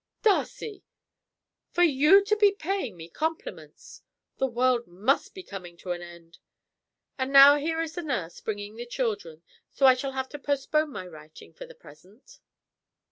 [0.23, 0.83] "Darcy!
[1.69, 4.01] for you to be paying me compliments!
[4.37, 6.39] The world must be coming to an end.
[7.19, 11.05] And now here is nurse bringing the children, so I shall have to postpone my
[11.05, 12.39] writing for the present."